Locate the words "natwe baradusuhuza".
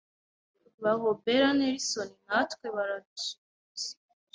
2.27-3.91